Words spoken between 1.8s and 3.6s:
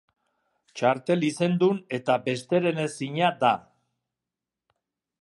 eta besterenezina da.